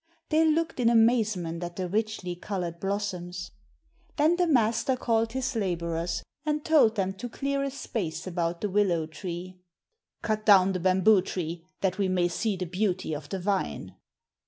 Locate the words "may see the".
12.07-12.65